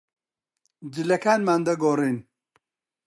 [0.93, 2.17] جلەکانمان دەگۆڕین.